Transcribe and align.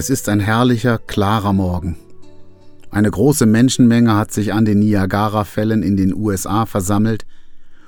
Es 0.00 0.08
ist 0.08 0.30
ein 0.30 0.40
herrlicher, 0.40 0.96
klarer 0.96 1.52
Morgen. 1.52 1.94
Eine 2.90 3.10
große 3.10 3.44
Menschenmenge 3.44 4.16
hat 4.16 4.32
sich 4.32 4.54
an 4.54 4.64
den 4.64 4.78
Niagara-Fällen 4.78 5.82
in 5.82 5.98
den 5.98 6.14
USA 6.14 6.64
versammelt, 6.64 7.26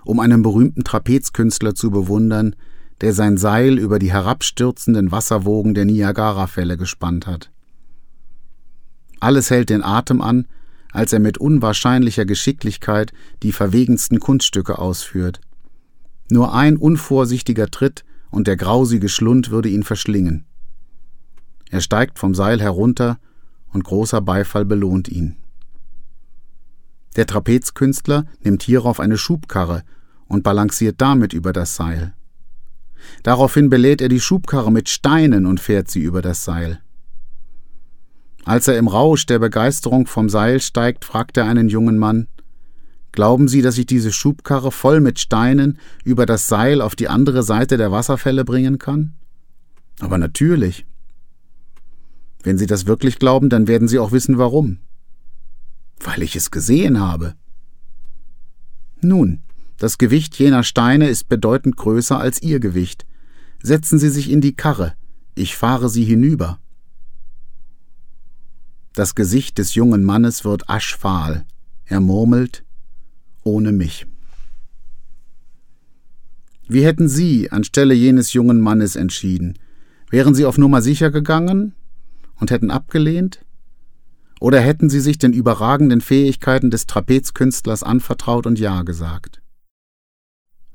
um 0.04 0.20
einen 0.20 0.42
berühmten 0.42 0.84
Trapezkünstler 0.84 1.74
zu 1.74 1.90
bewundern, 1.90 2.54
der 3.00 3.14
sein 3.14 3.38
Seil 3.38 3.78
über 3.78 3.98
die 3.98 4.12
herabstürzenden 4.12 5.10
Wasserwogen 5.10 5.72
der 5.72 5.86
Niagara-Fälle 5.86 6.76
gespannt 6.76 7.26
hat. 7.26 7.50
Alles 9.18 9.48
hält 9.48 9.70
den 9.70 9.82
Atem 9.82 10.20
an, 10.20 10.46
als 10.90 11.14
er 11.14 11.18
mit 11.18 11.38
unwahrscheinlicher 11.38 12.26
Geschicklichkeit 12.26 13.14
die 13.42 13.52
verwegensten 13.52 14.20
Kunststücke 14.20 14.78
ausführt. 14.78 15.40
Nur 16.30 16.52
ein 16.52 16.76
unvorsichtiger 16.76 17.68
Tritt 17.68 18.04
und 18.30 18.48
der 18.48 18.58
grausige 18.58 19.08
Schlund 19.08 19.50
würde 19.50 19.70
ihn 19.70 19.82
verschlingen. 19.82 20.44
Er 21.72 21.80
steigt 21.80 22.18
vom 22.18 22.34
Seil 22.34 22.60
herunter 22.60 23.18
und 23.72 23.82
großer 23.82 24.20
Beifall 24.20 24.66
belohnt 24.66 25.08
ihn. 25.08 25.36
Der 27.16 27.26
Trapezkünstler 27.26 28.26
nimmt 28.42 28.62
hierauf 28.62 29.00
eine 29.00 29.16
Schubkarre 29.16 29.82
und 30.28 30.42
balanciert 30.42 31.00
damit 31.00 31.32
über 31.32 31.54
das 31.54 31.74
Seil. 31.74 32.12
Daraufhin 33.22 33.70
belädt 33.70 34.02
er 34.02 34.10
die 34.10 34.20
Schubkarre 34.20 34.70
mit 34.70 34.90
Steinen 34.90 35.46
und 35.46 35.60
fährt 35.60 35.90
sie 35.90 36.02
über 36.02 36.20
das 36.20 36.44
Seil. 36.44 36.82
Als 38.44 38.68
er 38.68 38.76
im 38.76 38.88
Rausch 38.88 39.24
der 39.24 39.38
Begeisterung 39.38 40.06
vom 40.06 40.28
Seil 40.28 40.60
steigt, 40.60 41.06
fragt 41.06 41.38
er 41.38 41.46
einen 41.46 41.70
jungen 41.70 41.96
Mann 41.96 42.28
Glauben 43.12 43.48
Sie, 43.48 43.62
dass 43.62 43.78
ich 43.78 43.86
diese 43.86 44.12
Schubkarre 44.12 44.72
voll 44.72 45.00
mit 45.00 45.18
Steinen 45.18 45.78
über 46.04 46.26
das 46.26 46.48
Seil 46.48 46.82
auf 46.82 46.96
die 46.96 47.08
andere 47.08 47.42
Seite 47.42 47.78
der 47.78 47.92
Wasserfälle 47.92 48.44
bringen 48.44 48.78
kann? 48.78 49.14
Aber 50.00 50.18
natürlich. 50.18 50.84
Wenn 52.42 52.58
Sie 52.58 52.66
das 52.66 52.86
wirklich 52.86 53.18
glauben, 53.18 53.48
dann 53.48 53.68
werden 53.68 53.88
Sie 53.88 53.98
auch 53.98 54.12
wissen, 54.12 54.38
warum. 54.38 54.78
Weil 56.00 56.22
ich 56.22 56.34
es 56.34 56.50
gesehen 56.50 57.00
habe. 57.00 57.34
Nun, 59.00 59.42
das 59.78 59.98
Gewicht 59.98 60.36
jener 60.36 60.64
Steine 60.64 61.08
ist 61.08 61.28
bedeutend 61.28 61.76
größer 61.76 62.18
als 62.18 62.42
Ihr 62.42 62.60
Gewicht. 62.60 63.06
Setzen 63.62 63.98
Sie 63.98 64.10
sich 64.10 64.30
in 64.30 64.40
die 64.40 64.54
Karre, 64.54 64.94
ich 65.34 65.56
fahre 65.56 65.88
Sie 65.88 66.04
hinüber. 66.04 66.58
Das 68.94 69.14
Gesicht 69.14 69.58
des 69.58 69.74
jungen 69.74 70.04
Mannes 70.04 70.44
wird 70.44 70.68
aschfahl. 70.68 71.46
Er 71.84 72.00
murmelt 72.00 72.64
ohne 73.44 73.72
mich. 73.72 74.06
Wie 76.68 76.84
hätten 76.84 77.08
Sie 77.08 77.50
anstelle 77.50 77.94
jenes 77.94 78.32
jungen 78.32 78.60
Mannes 78.60 78.96
entschieden? 78.96 79.58
Wären 80.10 80.34
Sie 80.34 80.44
auf 80.44 80.58
Nummer 80.58 80.82
sicher 80.82 81.10
gegangen 81.10 81.74
und 82.42 82.50
hätten 82.50 82.72
abgelehnt? 82.72 83.44
Oder 84.40 84.60
hätten 84.60 84.90
sie 84.90 84.98
sich 84.98 85.16
den 85.16 85.32
überragenden 85.32 86.00
Fähigkeiten 86.00 86.72
des 86.72 86.86
Trapezkünstlers 86.86 87.84
anvertraut 87.84 88.48
und 88.48 88.58
Ja 88.58 88.82
gesagt? 88.82 89.40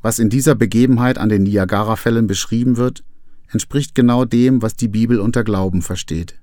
Was 0.01 0.17
in 0.17 0.29
dieser 0.29 0.55
Begebenheit 0.55 1.17
an 1.17 1.28
den 1.28 1.44
Niagara-Fällen 1.44 2.25
beschrieben 2.25 2.78
wird, 2.78 3.03
entspricht 3.51 3.95
genau 3.95 4.23
dem, 4.23 4.61
was 4.61 4.78
die 4.78 4.88
Bibel 4.88 5.19
unter 5.19 5.44
Glauben 5.44 5.81
versteht. 5.81 6.39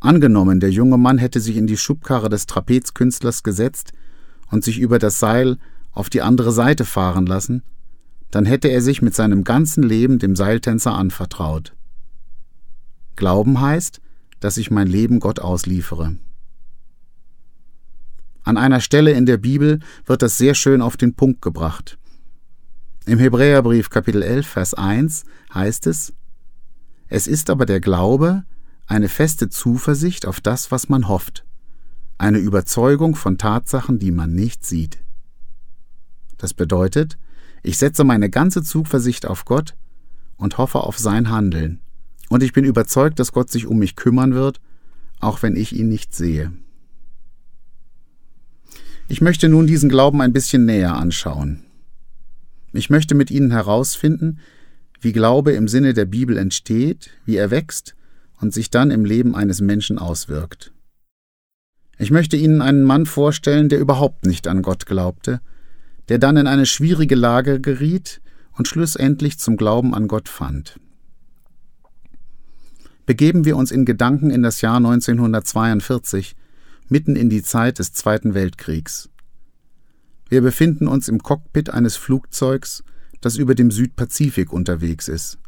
Angenommen, 0.00 0.60
der 0.60 0.70
junge 0.70 0.98
Mann 0.98 1.16
hätte 1.16 1.40
sich 1.40 1.56
in 1.56 1.66
die 1.66 1.78
Schubkarre 1.78 2.28
des 2.28 2.44
Trapezkünstlers 2.44 3.42
gesetzt 3.42 3.94
und 4.50 4.64
sich 4.64 4.78
über 4.78 4.98
das 4.98 5.18
Seil 5.18 5.56
auf 5.92 6.10
die 6.10 6.20
andere 6.20 6.52
Seite 6.52 6.84
fahren 6.84 7.24
lassen, 7.24 7.62
dann 8.30 8.44
hätte 8.44 8.68
er 8.68 8.82
sich 8.82 9.00
mit 9.00 9.14
seinem 9.14 9.44
ganzen 9.44 9.82
Leben 9.82 10.18
dem 10.18 10.36
Seiltänzer 10.36 10.92
anvertraut. 10.92 11.72
Glauben 13.18 13.60
heißt, 13.60 14.00
dass 14.40 14.56
ich 14.56 14.70
mein 14.70 14.86
Leben 14.86 15.18
Gott 15.18 15.40
ausliefere. 15.40 16.16
An 18.44 18.56
einer 18.56 18.80
Stelle 18.80 19.10
in 19.10 19.26
der 19.26 19.36
Bibel 19.36 19.80
wird 20.06 20.22
das 20.22 20.38
sehr 20.38 20.54
schön 20.54 20.80
auf 20.80 20.96
den 20.96 21.14
Punkt 21.14 21.42
gebracht. 21.42 21.98
Im 23.06 23.18
Hebräerbrief 23.18 23.90
Kapitel 23.90 24.22
11, 24.22 24.46
Vers 24.46 24.74
1 24.74 25.24
heißt 25.52 25.88
es, 25.88 26.14
Es 27.08 27.26
ist 27.26 27.50
aber 27.50 27.66
der 27.66 27.80
Glaube, 27.80 28.44
eine 28.86 29.08
feste 29.08 29.48
Zuversicht 29.50 30.24
auf 30.24 30.40
das, 30.40 30.70
was 30.70 30.88
man 30.88 31.08
hofft, 31.08 31.44
eine 32.18 32.38
Überzeugung 32.38 33.16
von 33.16 33.36
Tatsachen, 33.36 33.98
die 33.98 34.12
man 34.12 34.32
nicht 34.32 34.64
sieht. 34.64 34.98
Das 36.36 36.54
bedeutet, 36.54 37.18
ich 37.64 37.78
setze 37.78 38.04
meine 38.04 38.30
ganze 38.30 38.62
Zuversicht 38.62 39.26
auf 39.26 39.44
Gott 39.44 39.74
und 40.36 40.56
hoffe 40.56 40.80
auf 40.80 40.98
sein 40.98 41.30
Handeln. 41.30 41.80
Und 42.28 42.42
ich 42.42 42.52
bin 42.52 42.64
überzeugt, 42.64 43.18
dass 43.18 43.32
Gott 43.32 43.50
sich 43.50 43.66
um 43.66 43.78
mich 43.78 43.96
kümmern 43.96 44.34
wird, 44.34 44.60
auch 45.20 45.42
wenn 45.42 45.56
ich 45.56 45.74
ihn 45.74 45.88
nicht 45.88 46.14
sehe. 46.14 46.52
Ich 49.08 49.20
möchte 49.20 49.48
nun 49.48 49.66
diesen 49.66 49.88
Glauben 49.88 50.20
ein 50.20 50.34
bisschen 50.34 50.66
näher 50.66 50.94
anschauen. 50.94 51.64
Ich 52.72 52.90
möchte 52.90 53.14
mit 53.14 53.30
Ihnen 53.30 53.50
herausfinden, 53.50 54.40
wie 55.00 55.12
Glaube 55.12 55.52
im 55.52 55.68
Sinne 55.68 55.94
der 55.94 56.04
Bibel 56.04 56.36
entsteht, 56.36 57.10
wie 57.24 57.36
er 57.36 57.50
wächst 57.50 57.94
und 58.40 58.52
sich 58.52 58.68
dann 58.68 58.90
im 58.90 59.06
Leben 59.06 59.34
eines 59.34 59.62
Menschen 59.62 59.98
auswirkt. 59.98 60.72
Ich 61.96 62.10
möchte 62.10 62.36
Ihnen 62.36 62.60
einen 62.60 62.82
Mann 62.82 63.06
vorstellen, 63.06 63.70
der 63.70 63.80
überhaupt 63.80 64.26
nicht 64.26 64.46
an 64.46 64.60
Gott 64.60 64.84
glaubte, 64.84 65.40
der 66.10 66.18
dann 66.18 66.36
in 66.36 66.46
eine 66.46 66.66
schwierige 66.66 67.14
Lage 67.14 67.60
geriet 67.60 68.20
und 68.52 68.68
schlussendlich 68.68 69.38
zum 69.38 69.56
Glauben 69.56 69.94
an 69.94 70.06
Gott 70.06 70.28
fand 70.28 70.78
begeben 73.08 73.46
wir 73.46 73.56
uns 73.56 73.70
in 73.70 73.86
Gedanken 73.86 74.28
in 74.28 74.42
das 74.42 74.60
Jahr 74.60 74.76
1942, 74.76 76.36
mitten 76.90 77.16
in 77.16 77.30
die 77.30 77.42
Zeit 77.42 77.78
des 77.78 77.94
Zweiten 77.94 78.34
Weltkriegs. 78.34 79.08
Wir 80.28 80.42
befinden 80.42 80.86
uns 80.86 81.08
im 81.08 81.22
Cockpit 81.22 81.70
eines 81.70 81.96
Flugzeugs, 81.96 82.84
das 83.22 83.36
über 83.38 83.54
dem 83.54 83.70
Südpazifik 83.70 84.52
unterwegs 84.52 85.08
ist. 85.08 85.38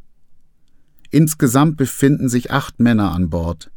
Insgesamt 1.11 1.77
befinden 1.77 2.31
sich 2.31 2.51
acht 2.51 2.81
Männer 2.81 3.13
an 3.13 3.29
Bord. 3.29 3.71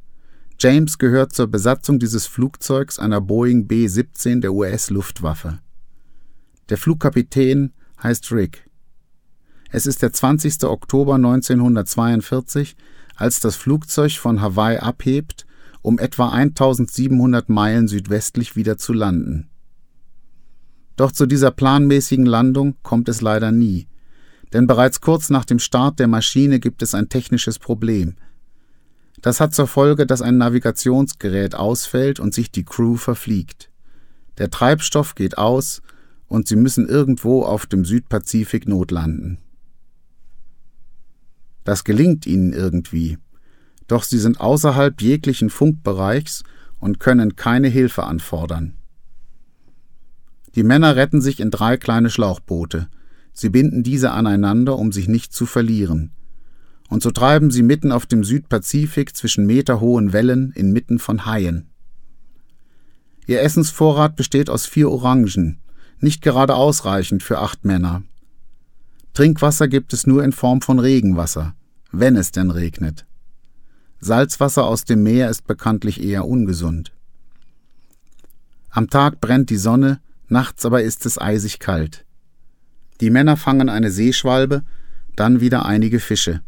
James 0.58 0.98
gehört 0.98 1.34
zur 1.34 1.48
Besatzung 1.48 2.00
dieses 2.00 2.26
Flugzeugs 2.26 3.00
einer 3.00 3.20
Boeing 3.20 3.68
B-17 3.68 4.40
der 4.40 4.54
US-Luftwaffe. 4.54 5.60
Der 6.70 6.78
Flugkapitän 6.78 7.74
heißt 8.02 8.32
Rick. 8.32 8.66
Es 9.72 9.86
ist 9.86 10.02
der 10.02 10.14
20. 10.14 10.64
Oktober 10.64 11.16
1942, 11.16 12.78
als 13.16 13.40
das 13.40 13.56
Flugzeug 13.56 14.14
von 14.14 14.42
Hawaii 14.42 14.78
abhebt, 14.78 15.46
um 15.82 16.00
etwa 16.00 16.30
1700 16.30 17.50
Meilen 17.50 17.88
südwestlich 17.88 18.56
wieder 18.56 18.78
zu 18.78 18.94
landen. 18.94 19.50
Doch 20.96 21.12
zu 21.12 21.26
dieser 21.26 21.52
planmäßigen 21.52 22.26
Landung 22.26 22.76
kommt 22.84 23.10
es 23.10 23.22
leider 23.22 23.52
nie, 23.52 23.88
denn 24.54 24.68
bereits 24.68 25.02
kurz 25.02 25.30
nach 25.30 25.46
dem 25.46 25.60
Start 25.60 26.00
der 26.00 26.08
Maschine 26.08 26.60
gibt 26.60 26.82
es 26.82 26.94
ein 26.94 27.10
technisches 27.10 27.60
Problem. 27.60 28.16
Das 29.22 29.40
hat 29.40 29.56
zur 29.56 29.68
Folge, 29.68 30.06
dass 30.06 30.22
ein 30.22 30.38
Navigationsgerät 30.38 31.56
ausfällt 31.56 32.20
und 32.20 32.34
sich 32.34 32.52
die 32.52 32.66
Crew 32.66 32.96
verfliegt. 32.96 33.70
Der 34.38 34.50
Treibstoff 34.50 35.16
geht 35.16 35.38
aus 35.38 35.82
und 36.28 36.48
sie 36.48 36.56
müssen 36.56 36.88
irgendwo 36.88 37.44
auf 37.44 37.66
dem 37.66 37.86
Südpazifik 37.86 38.68
notlanden. 38.68 39.38
Das 41.64 41.84
gelingt 41.84 42.26
ihnen 42.26 42.54
irgendwie. 42.54 43.18
Doch 43.88 44.04
sie 44.04 44.20
sind 44.20 44.40
außerhalb 44.40 45.02
jeglichen 45.02 45.50
Funkbereichs 45.50 46.44
und 46.80 47.00
können 47.00 47.36
keine 47.36 47.68
Hilfe 47.68 48.04
anfordern. 48.04 48.76
Die 50.56 50.64
Männer 50.64 50.96
retten 50.96 51.22
sich 51.22 51.40
in 51.40 51.52
drei 51.52 51.78
kleine 51.78 52.10
Schlauchboote. 52.10 52.88
Sie 53.34 53.50
binden 53.50 53.84
diese 53.84 54.12
aneinander, 54.12 54.78
um 54.78 54.92
sich 54.92 55.08
nicht 55.08 55.34
zu 55.34 55.46
verlieren. 55.46 56.12
Und 56.90 57.02
so 57.02 57.10
treiben 57.10 57.50
sie 57.50 57.64
mitten 57.64 57.92
auf 57.92 58.06
dem 58.06 58.24
Südpazifik 58.24 59.16
zwischen 59.16 59.46
meterhohen 59.46 60.14
Wellen 60.14 60.52
inmitten 60.52 61.00
von 61.00 61.26
Haien. 61.26 61.70
Ihr 63.26 63.42
Essensvorrat 63.42 64.16
besteht 64.16 64.50
aus 64.50 64.66
vier 64.66 64.92
Orangen, 64.92 65.60
nicht 66.00 66.22
gerade 66.22 66.56
ausreichend 66.56 67.24
für 67.24 67.40
acht 67.40 67.66
Männer. 67.66 68.04
Trinkwasser 69.14 69.68
gibt 69.68 69.94
es 69.94 70.08
nur 70.08 70.24
in 70.24 70.32
Form 70.32 70.62
von 70.62 70.80
Regenwasser, 70.80 71.54
wenn 71.92 72.16
es 72.16 72.32
denn 72.32 72.50
regnet. 72.50 73.06
Salzwasser 74.00 74.66
aus 74.66 74.86
dem 74.86 75.04
Meer 75.04 75.30
ist 75.30 75.46
bekanntlich 75.46 76.04
eher 76.04 76.28
ungesund. 76.28 76.92
Am 78.72 78.90
Tag 78.90 79.22
brennt 79.22 79.52
die 79.52 79.58
Sonne, 79.58 80.00
nachts 80.30 80.66
aber 80.66 80.82
ist 80.82 81.06
es 81.06 81.22
eisig 81.22 81.60
kalt. 81.60 82.06
Die 83.02 83.12
Männer 83.12 83.38
fangen 83.38 83.70
eine 83.70 83.92
Seeschwalbe, 83.92 84.64
dann 85.16 85.42
wieder 85.42 85.66
einige 85.66 86.00
Fische. 86.00 86.42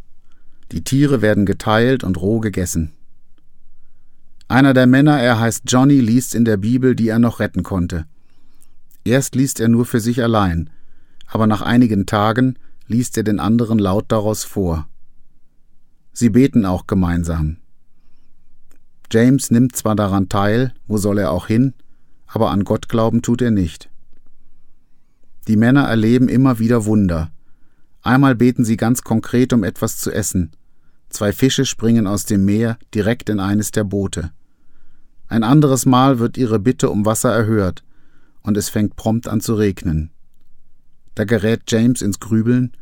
Die 0.71 0.83
Tiere 0.83 1.21
werden 1.21 1.45
geteilt 1.45 2.03
und 2.03 2.19
roh 2.19 2.39
gegessen. 2.39 2.94
Einer 4.47 4.73
der 4.73 4.88
Männer, 4.88 5.19
er 5.19 5.39
heißt 5.39 5.63
Johnny, 5.68 6.00
liest 6.00 6.33
in 6.33 6.45
der 6.45 6.57
Bibel, 6.57 6.95
die 6.95 7.09
er 7.09 7.19
noch 7.19 7.39
retten 7.39 7.61
konnte. 7.61 8.06
Erst 9.03 9.35
liest 9.35 9.59
er 9.59 9.68
nur 9.68 9.85
für 9.85 10.00
sich 10.00 10.23
allein, 10.23 10.71
aber 11.27 11.48
nach 11.48 11.62
einigen 11.62 12.06
Tagen 12.06 12.57
liest 12.88 13.18
er 13.18 13.24
den 13.24 13.39
anderen 13.39 13.80
laut 13.80 14.06
daraus 14.10 14.44
vor. 14.44 14.88
Sie 16.13 16.30
beten 16.30 16.66
auch 16.66 16.88
gemeinsam. 16.88 17.57
James 19.12 19.51
nimmt 19.51 19.75
zwar 19.75 19.95
daran 19.95 20.30
teil, 20.30 20.74
wo 20.88 20.98
soll 20.98 21.19
er 21.19 21.31
auch 21.31 21.48
hin, 21.48 21.74
aber 22.25 22.51
an 22.51 22.63
Gott 22.63 22.89
glauben 22.89 23.22
tut 23.22 23.42
er 23.42 23.51
nicht. 23.51 23.89
Die 25.48 25.57
Männer 25.57 25.83
erleben 25.83 26.27
immer 26.27 26.60
wieder 26.60 26.86
Wunder. 26.86 27.31
Einmal 28.01 28.36
beten 28.36 28.66
sie 28.66 28.78
ganz 28.78 29.04
konkret 29.04 29.54
um 29.54 29.63
etwas 29.63 29.98
zu 29.98 30.12
essen. 30.12 30.51
Zwei 31.10 31.31
Fische 31.31 31.66
springen 31.66 32.07
aus 32.07 32.25
dem 32.25 32.45
Meer 32.45 32.78
direkt 32.94 33.30
in 33.30 33.39
eines 33.39 33.71
der 33.71 33.83
Boote. 33.83 34.31
Ein 35.28 35.44
anderes 35.44 35.86
Mal 35.86 36.19
wird 36.19 36.38
ihre 36.38 36.60
Bitte 36.60 36.89
um 36.89 37.06
Wasser 37.06 37.33
erhört, 37.33 37.83
und 38.42 38.57
es 38.57 38.69
fängt 38.69 38.95
prompt 38.95 39.28
an 39.28 39.42
zu 39.42 39.56
regnen. 39.56 40.12
Da 41.15 41.23
gerät 41.23 41.63
James 41.67 42.01
ins 42.01 42.19
Grübeln, 42.19 42.73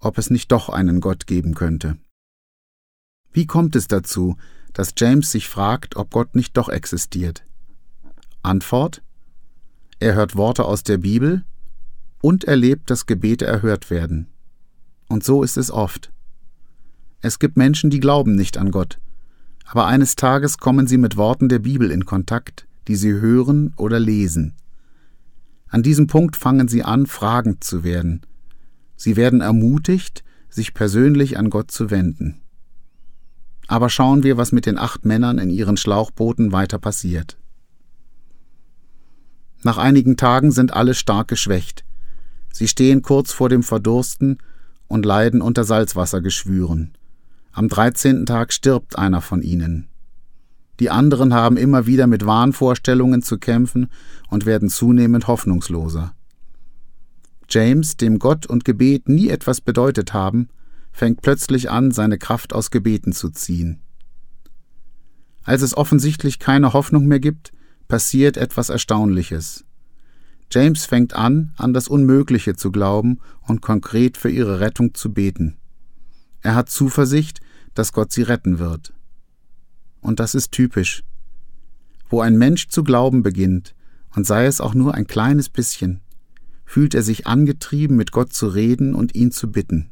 ob 0.00 0.18
es 0.18 0.30
nicht 0.30 0.52
doch 0.52 0.68
einen 0.68 1.00
Gott 1.00 1.26
geben 1.26 1.54
könnte. 1.54 1.96
Wie 3.32 3.46
kommt 3.46 3.76
es 3.76 3.88
dazu, 3.88 4.36
dass 4.72 4.94
James 4.96 5.30
sich 5.30 5.48
fragt, 5.48 5.96
ob 5.96 6.10
Gott 6.10 6.34
nicht 6.34 6.56
doch 6.56 6.68
existiert? 6.68 7.44
Antwort 8.42 9.02
Er 9.98 10.14
hört 10.14 10.36
Worte 10.36 10.64
aus 10.64 10.82
der 10.82 10.98
Bibel 10.98 11.44
und 12.20 12.44
erlebt, 12.44 12.90
dass 12.90 13.06
Gebete 13.06 13.46
erhört 13.46 13.90
werden. 13.90 14.28
Und 15.08 15.24
so 15.24 15.42
ist 15.42 15.56
es 15.56 15.70
oft. 15.70 16.12
Es 17.20 17.38
gibt 17.38 17.56
Menschen, 17.56 17.90
die 17.90 18.00
glauben 18.00 18.36
nicht 18.36 18.58
an 18.58 18.70
Gott, 18.70 18.98
aber 19.64 19.86
eines 19.86 20.14
Tages 20.14 20.58
kommen 20.58 20.86
sie 20.86 20.98
mit 20.98 21.16
Worten 21.16 21.48
der 21.48 21.58
Bibel 21.58 21.90
in 21.90 22.04
Kontakt, 22.04 22.66
die 22.86 22.96
sie 22.96 23.12
hören 23.12 23.74
oder 23.76 23.98
lesen. 23.98 24.54
An 25.68 25.82
diesem 25.82 26.06
Punkt 26.06 26.36
fangen 26.36 26.68
sie 26.68 26.82
an, 26.82 27.06
fragend 27.06 27.62
zu 27.62 27.84
werden. 27.84 28.22
Sie 28.96 29.16
werden 29.16 29.40
ermutigt, 29.40 30.24
sich 30.48 30.74
persönlich 30.74 31.38
an 31.38 31.50
Gott 31.50 31.70
zu 31.70 31.90
wenden. 31.90 32.40
Aber 33.66 33.90
schauen 33.90 34.22
wir, 34.22 34.38
was 34.38 34.50
mit 34.50 34.64
den 34.64 34.78
acht 34.78 35.04
Männern 35.04 35.38
in 35.38 35.50
ihren 35.50 35.76
Schlauchbooten 35.76 36.52
weiter 36.52 36.78
passiert. 36.78 37.36
Nach 39.62 39.76
einigen 39.76 40.16
Tagen 40.16 40.52
sind 40.52 40.72
alle 40.72 40.94
stark 40.94 41.28
geschwächt. 41.28 41.84
Sie 42.52 42.66
stehen 42.66 43.02
kurz 43.02 43.32
vor 43.32 43.48
dem 43.48 43.62
Verdursten 43.62 44.38
und 44.86 45.04
leiden 45.04 45.42
unter 45.42 45.64
Salzwassergeschwüren. 45.64 46.96
Am 47.52 47.68
dreizehnten 47.68 48.24
Tag 48.24 48.52
stirbt 48.52 48.96
einer 48.98 49.20
von 49.20 49.42
ihnen. 49.42 49.87
Die 50.80 50.90
anderen 50.90 51.34
haben 51.34 51.56
immer 51.56 51.86
wieder 51.86 52.06
mit 52.06 52.24
Wahnvorstellungen 52.24 53.22
zu 53.22 53.38
kämpfen 53.38 53.88
und 54.28 54.46
werden 54.46 54.68
zunehmend 54.68 55.26
hoffnungsloser. 55.26 56.14
James, 57.48 57.96
dem 57.96 58.18
Gott 58.18 58.46
und 58.46 58.64
Gebet 58.64 59.08
nie 59.08 59.28
etwas 59.28 59.60
bedeutet 59.60 60.12
haben, 60.12 60.48
fängt 60.92 61.22
plötzlich 61.22 61.70
an, 61.70 61.90
seine 61.90 62.18
Kraft 62.18 62.52
aus 62.52 62.70
Gebeten 62.70 63.12
zu 63.12 63.30
ziehen. 63.30 63.80
Als 65.44 65.62
es 65.62 65.76
offensichtlich 65.76 66.38
keine 66.38 66.74
Hoffnung 66.74 67.06
mehr 67.06 67.20
gibt, 67.20 67.52
passiert 67.88 68.36
etwas 68.36 68.68
Erstaunliches. 68.68 69.64
James 70.52 70.84
fängt 70.84 71.14
an, 71.14 71.52
an 71.56 71.72
das 71.72 71.88
Unmögliche 71.88 72.54
zu 72.54 72.70
glauben 72.70 73.20
und 73.46 73.62
konkret 73.62 74.16
für 74.16 74.30
ihre 74.30 74.60
Rettung 74.60 74.94
zu 74.94 75.12
beten. 75.12 75.56
Er 76.42 76.54
hat 76.54 76.70
Zuversicht, 76.70 77.40
dass 77.74 77.92
Gott 77.92 78.12
sie 78.12 78.22
retten 78.22 78.58
wird. 78.58 78.92
Und 80.08 80.20
das 80.20 80.34
ist 80.34 80.52
typisch. 80.52 81.04
Wo 82.08 82.22
ein 82.22 82.38
Mensch 82.38 82.68
zu 82.68 82.82
glauben 82.82 83.22
beginnt, 83.22 83.74
und 84.16 84.26
sei 84.26 84.46
es 84.46 84.58
auch 84.58 84.72
nur 84.72 84.94
ein 84.94 85.06
kleines 85.06 85.50
bisschen, 85.50 86.00
fühlt 86.64 86.94
er 86.94 87.02
sich 87.02 87.26
angetrieben, 87.26 87.94
mit 87.94 88.10
Gott 88.10 88.32
zu 88.32 88.48
reden 88.48 88.94
und 88.94 89.14
ihn 89.14 89.32
zu 89.32 89.52
bitten. 89.52 89.90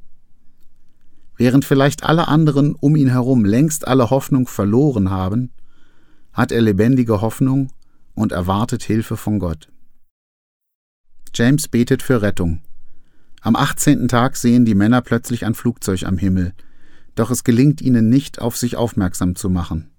Während 1.36 1.66
vielleicht 1.66 2.04
alle 2.04 2.28
anderen 2.28 2.74
um 2.74 2.96
ihn 2.96 3.10
herum 3.10 3.44
längst 3.44 3.86
alle 3.86 4.08
Hoffnung 4.08 4.46
verloren 4.46 5.10
haben, 5.10 5.50
hat 6.32 6.50
er 6.50 6.62
lebendige 6.62 7.20
Hoffnung 7.20 7.70
und 8.14 8.32
erwartet 8.32 8.84
Hilfe 8.84 9.18
von 9.18 9.38
Gott. 9.38 9.68
James 11.34 11.68
betet 11.68 12.02
für 12.02 12.22
Rettung. 12.22 12.62
Am 13.42 13.54
18. 13.54 14.08
Tag 14.08 14.38
sehen 14.38 14.64
die 14.64 14.74
Männer 14.74 15.02
plötzlich 15.02 15.44
ein 15.44 15.52
Flugzeug 15.52 16.04
am 16.04 16.16
Himmel, 16.16 16.54
doch 17.16 17.30
es 17.30 17.44
gelingt 17.44 17.82
ihnen 17.82 18.08
nicht, 18.08 18.40
auf 18.40 18.56
sich 18.56 18.76
aufmerksam 18.76 19.36
zu 19.36 19.50
machen. 19.50 19.90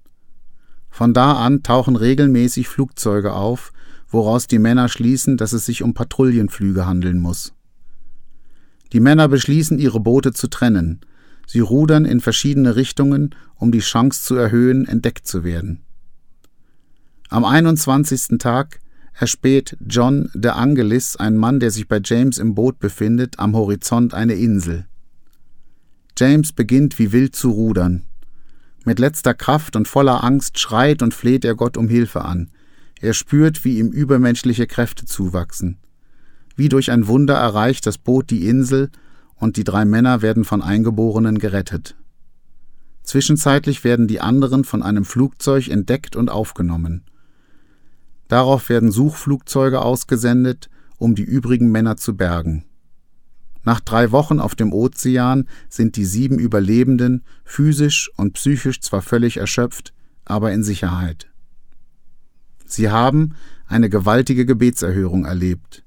Von 0.98 1.14
da 1.14 1.34
an 1.34 1.62
tauchen 1.62 1.96
regelmäßig 1.96 2.68
Flugzeuge 2.68 3.34
auf, 3.34 3.72
woraus 4.10 4.48
die 4.48 4.58
Männer 4.58 4.90
schließen, 4.90 5.38
dass 5.38 5.54
es 5.54 5.64
sich 5.64 5.84
um 5.84 5.94
Patrouillenflüge 5.94 6.88
handeln 6.88 7.20
muss. 7.20 7.54
Die 8.94 9.00
Männer 9.00 9.28
beschließen, 9.28 9.78
ihre 9.78 10.00
Boote 10.00 10.34
zu 10.34 10.48
trennen. 10.48 11.02
Sie 11.46 11.60
rudern 11.60 12.06
in 12.06 12.20
verschiedene 12.20 12.76
Richtungen, 12.76 13.36
um 13.58 13.72
die 13.72 13.82
Chance 13.82 14.24
zu 14.24 14.34
erhöhen, 14.34 14.88
entdeckt 14.88 15.28
zu 15.28 15.44
werden. 15.44 15.84
Am 17.30 17.46
21. 17.46 18.40
Tag 18.40 18.80
erspäht 19.14 19.78
John 19.88 20.32
de 20.34 20.50
Angelis, 20.50 21.16
ein 21.16 21.38
Mann, 21.38 21.60
der 21.60 21.70
sich 21.70 21.88
bei 21.88 22.02
James 22.04 22.40
im 22.40 22.56
Boot 22.56 22.80
befindet, 22.80 23.38
am 23.38 23.56
Horizont 23.56 24.16
eine 24.16 24.34
Insel. 24.34 24.88
James 26.18 26.54
beginnt 26.54 26.98
wie 26.98 27.12
wild 27.12 27.36
zu 27.36 27.52
rudern. 27.52 28.02
Mit 28.88 29.00
letzter 29.00 29.34
Kraft 29.34 29.76
und 29.76 29.86
voller 29.86 30.24
Angst 30.24 30.60
schreit 30.60 31.02
und 31.02 31.14
fleht 31.14 31.44
er 31.44 31.56
Gott 31.56 31.76
um 31.76 31.90
Hilfe 31.90 32.24
an. 32.24 32.52
Er 33.02 33.14
spürt, 33.14 33.66
wie 33.66 33.80
ihm 33.80 33.90
übermenschliche 33.90 34.66
Kräfte 34.66 35.04
zuwachsen. 35.04 35.78
Wie 36.56 36.70
durch 36.70 36.90
ein 36.90 37.06
Wunder 37.06 37.34
erreicht 37.34 37.86
das 37.86 37.98
Boot 37.98 38.30
die 38.30 38.48
Insel 38.48 38.90
und 39.36 39.58
die 39.58 39.66
drei 39.66 39.84
Männer 39.84 40.22
werden 40.22 40.46
von 40.46 40.62
Eingeborenen 40.62 41.38
gerettet. 41.38 41.98
Zwischenzeitlich 43.04 43.84
werden 43.84 44.08
die 44.08 44.22
anderen 44.22 44.64
von 44.64 44.82
einem 44.82 45.04
Flugzeug 45.04 45.68
entdeckt 45.68 46.16
und 46.16 46.30
aufgenommen. 46.30 47.04
Darauf 48.30 48.70
werden 48.70 48.94
Suchflugzeuge 48.94 49.82
ausgesendet, 49.82 50.70
um 50.98 51.14
die 51.14 51.24
übrigen 51.24 51.74
Männer 51.74 51.98
zu 51.98 52.16
bergen. 52.16 52.64
Nach 53.68 53.82
drei 53.82 54.14
Wochen 54.14 54.40
auf 54.40 54.56
dem 54.56 54.72
Ozean 54.72 55.46
sind 55.68 55.98
die 55.98 56.06
sieben 56.06 56.40
Überlebenden 56.40 57.26
physisch 57.44 58.10
und 58.16 58.32
psychisch 58.32 58.80
zwar 58.80 59.02
völlig 59.02 59.36
erschöpft, 59.36 59.94
aber 60.24 60.54
in 60.54 60.64
Sicherheit. 60.64 61.28
Sie 62.66 62.90
haben 62.90 63.36
eine 63.68 63.90
gewaltige 63.90 64.46
Gebetserhörung 64.46 65.26
erlebt. 65.26 65.84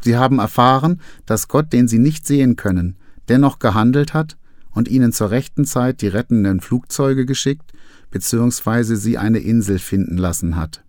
Sie 0.00 0.16
haben 0.16 0.40
erfahren, 0.40 1.00
dass 1.24 1.46
Gott, 1.46 1.72
den 1.72 1.86
sie 1.86 2.00
nicht 2.00 2.26
sehen 2.26 2.56
können, 2.56 2.96
dennoch 3.28 3.60
gehandelt 3.60 4.12
hat 4.12 4.36
und 4.72 4.88
ihnen 4.88 5.12
zur 5.12 5.30
rechten 5.30 5.66
Zeit 5.66 6.02
die 6.02 6.08
rettenden 6.08 6.60
Flugzeuge 6.60 7.26
geschickt 7.26 7.70
bzw. 8.10 8.96
sie 8.96 9.18
eine 9.18 9.38
Insel 9.38 9.78
finden 9.78 10.16
lassen 10.16 10.56
hat. 10.56 10.82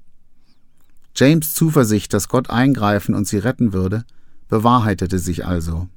James 1.16 1.54
Zuversicht, 1.54 2.16
dass 2.16 2.30
Gott 2.30 2.50
eingreifen 2.50 3.14
und 3.14 3.28
sie 3.28 3.38
retten 3.38 3.74
würde, 3.74 4.06
bewahrheitete 4.50 5.20
sich 5.20 5.46
also. 5.46 5.88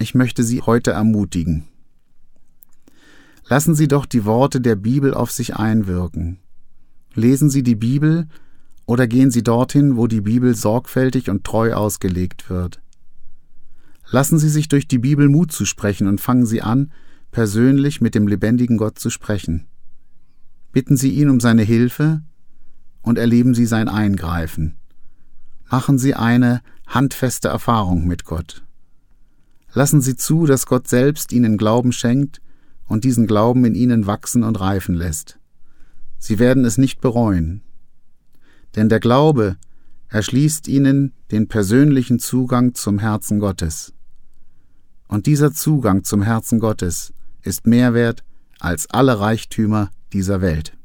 Ich 0.00 0.14
möchte 0.14 0.44
Sie 0.44 0.62
heute 0.62 0.92
ermutigen. 0.92 1.64
Lassen 3.48 3.74
Sie 3.74 3.88
doch 3.88 4.06
die 4.06 4.24
Worte 4.24 4.60
der 4.60 4.76
Bibel 4.76 5.12
auf 5.12 5.32
sich 5.32 5.56
einwirken. 5.56 6.38
Lesen 7.14 7.50
Sie 7.50 7.64
die 7.64 7.74
Bibel 7.74 8.28
oder 8.86 9.08
gehen 9.08 9.32
Sie 9.32 9.42
dorthin, 9.42 9.96
wo 9.96 10.06
die 10.06 10.20
Bibel 10.20 10.54
sorgfältig 10.54 11.30
und 11.30 11.42
treu 11.42 11.74
ausgelegt 11.74 12.48
wird. 12.48 12.80
Lassen 14.08 14.38
Sie 14.38 14.48
sich 14.48 14.68
durch 14.68 14.86
die 14.86 14.98
Bibel 14.98 15.28
Mut 15.28 15.50
zu 15.50 15.64
sprechen 15.64 16.06
und 16.06 16.20
fangen 16.20 16.46
Sie 16.46 16.62
an, 16.62 16.92
persönlich 17.32 18.00
mit 18.00 18.14
dem 18.14 18.28
lebendigen 18.28 18.76
Gott 18.76 19.00
zu 19.00 19.10
sprechen. 19.10 19.66
Bitten 20.70 20.96
Sie 20.96 21.10
ihn 21.10 21.28
um 21.28 21.40
seine 21.40 21.62
Hilfe 21.62 22.22
und 23.02 23.18
erleben 23.18 23.52
Sie 23.52 23.66
sein 23.66 23.88
Eingreifen. 23.88 24.76
Machen 25.68 25.98
Sie 25.98 26.14
eine 26.14 26.62
handfeste 26.86 27.48
Erfahrung 27.48 28.06
mit 28.06 28.24
Gott. 28.24 28.62
Lassen 29.78 30.00
Sie 30.00 30.16
zu, 30.16 30.44
dass 30.44 30.66
Gott 30.66 30.88
selbst 30.88 31.32
Ihnen 31.32 31.56
Glauben 31.56 31.92
schenkt 31.92 32.40
und 32.88 33.04
diesen 33.04 33.28
Glauben 33.28 33.64
in 33.64 33.76
Ihnen 33.76 34.08
wachsen 34.08 34.42
und 34.42 34.58
reifen 34.58 34.96
lässt. 34.96 35.38
Sie 36.18 36.40
werden 36.40 36.64
es 36.64 36.78
nicht 36.78 37.00
bereuen. 37.00 37.62
denn 38.74 38.88
der 38.88 38.98
Glaube 38.98 39.56
erschließt 40.08 40.66
ihnen 40.66 41.12
den 41.30 41.46
persönlichen 41.46 42.18
Zugang 42.18 42.74
zum 42.74 42.98
Herzen 42.98 43.38
Gottes. 43.38 43.94
Und 45.06 45.26
dieser 45.26 45.52
Zugang 45.52 46.02
zum 46.02 46.22
Herzen 46.22 46.58
Gottes 46.58 47.12
ist 47.42 47.68
mehr 47.68 47.94
wert 47.94 48.24
als 48.58 48.90
alle 48.90 49.20
Reichtümer 49.20 49.92
dieser 50.12 50.40
Welt. 50.40 50.77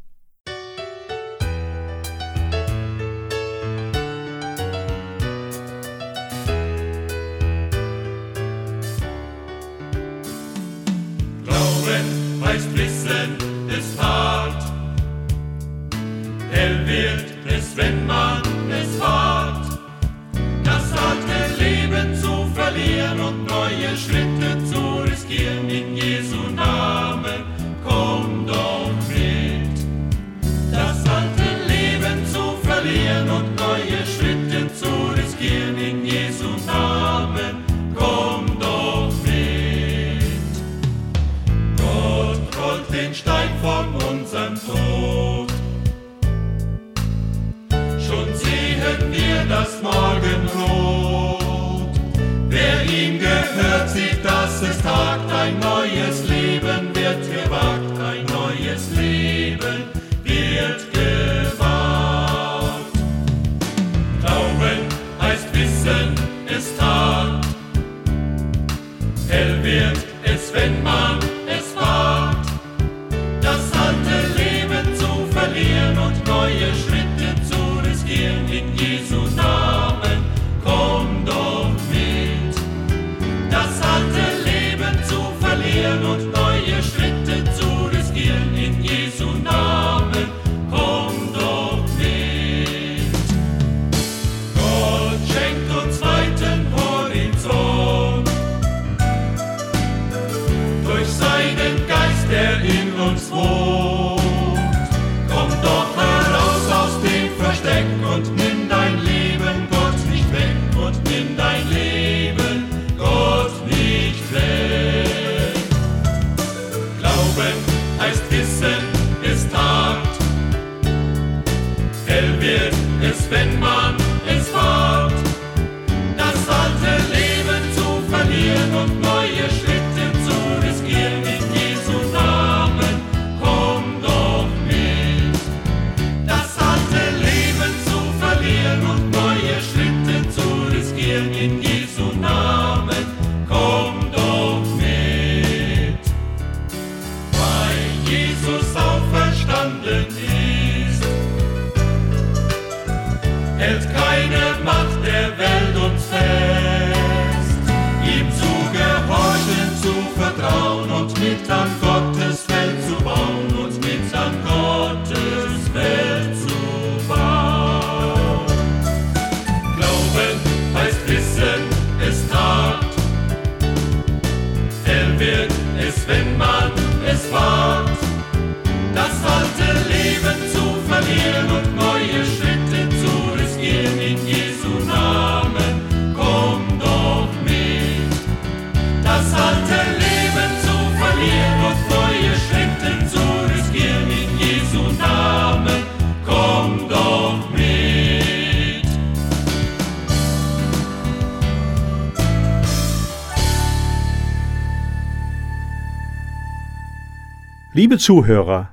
Liebe 207.75 207.98
Zuhörer, 207.98 208.70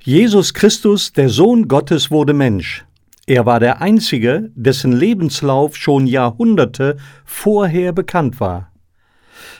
Jesus 0.00 0.54
Christus, 0.54 1.12
der 1.12 1.28
Sohn 1.28 1.68
Gottes, 1.68 2.10
wurde 2.10 2.32
Mensch. 2.32 2.86
Er 3.26 3.44
war 3.44 3.60
der 3.60 3.82
Einzige, 3.82 4.50
dessen 4.54 4.92
Lebenslauf 4.92 5.76
schon 5.76 6.06
Jahrhunderte 6.06 6.96
vorher 7.26 7.92
bekannt 7.92 8.40
war. 8.40 8.72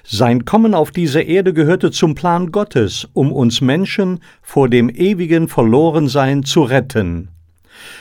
Sein 0.05 0.47
Kommen 0.47 0.73
auf 0.73 0.91
diese 0.91 1.21
Erde 1.21 1.53
gehörte 1.53 1.91
zum 1.91 2.15
Plan 2.15 2.51
Gottes, 2.51 3.07
um 3.13 3.31
uns 3.31 3.61
Menschen 3.61 4.21
vor 4.41 4.71
dem 4.71 4.89
ewigen 4.89 5.49
Verlorensein 5.49 6.43
zu 6.43 6.63
retten. 6.63 7.29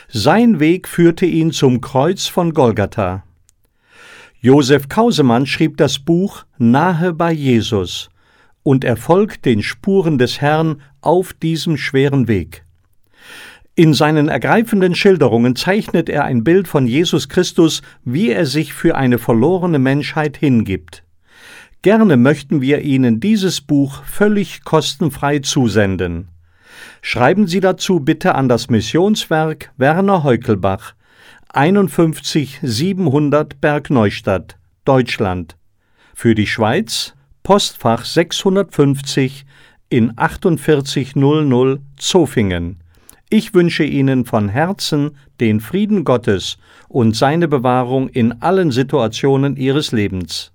Sein 0.08 0.62
Weg 0.62 0.88
führte 0.88 1.26
ihn 1.26 1.52
zum 1.52 1.82
Kreuz 1.82 2.28
von 2.28 2.54
Golgatha. 2.54 3.26
Josef 4.40 4.88
Kausemann 4.88 5.48
schrieb 5.48 5.76
das 5.76 6.00
Buch 6.00 6.46
Nahe 6.58 7.12
bei 7.12 7.34
Jesus 7.34 8.10
und 8.66 8.84
er 8.84 8.98
folgt 8.98 9.46
den 9.46 9.62
Spuren 9.62 10.18
des 10.18 10.42
Herrn 10.42 10.82
auf 11.00 11.34
diesem 11.34 11.78
schweren 11.78 12.28
Weg. 12.28 12.66
In 13.76 13.94
seinen 13.94 14.28
ergreifenden 14.28 14.96
Schilderungen 14.96 15.56
zeichnet 15.56 16.10
er 16.10 16.24
ein 16.24 16.44
Bild 16.44 16.68
von 16.68 16.88
Jesus 16.88 17.30
Christus, 17.30 17.84
wie 18.04 18.32
er 18.32 18.48
sich 18.48 18.74
für 18.74 18.96
eine 18.96 19.20
verlorene 19.20 19.78
Menschheit 19.78 20.38
hingibt. 20.38 21.04
Gerne 21.84 22.18
möchten 22.18 22.60
wir 22.62 22.82
Ihnen 22.82 23.20
dieses 23.20 23.62
Buch 23.62 24.04
völlig 24.04 24.64
kostenfrei 24.64 25.40
zusenden. 25.40 26.30
Schreiben 27.04 27.46
Sie 27.46 27.60
dazu 27.60 28.00
bitte 28.00 28.34
an 28.34 28.50
das 28.50 28.72
Missionswerk 28.72 29.72
Werner 29.78 30.24
Heukelbach, 30.24 30.96
51 31.50 32.62
700 32.64 33.62
Bergneustadt, 33.62 34.58
Deutschland. 34.86 35.56
Für 36.16 36.34
die 36.34 36.48
Schweiz 36.48 37.14
Postfach 37.46 38.06
650 38.06 39.46
in 39.90 40.14
4800 40.18 41.80
Zofingen. 41.96 42.78
Ich 43.30 43.54
wünsche 43.54 43.84
Ihnen 43.84 44.26
von 44.26 44.50
Herzen 44.50 45.16
den 45.40 45.60
Frieden 45.60 46.06
Gottes 46.06 46.58
und 46.90 47.16
seine 47.16 47.48
Bewahrung 47.48 48.10
in 48.10 48.42
allen 48.42 48.72
Situationen 48.72 49.58
Ihres 49.58 49.92
Lebens. 49.92 50.54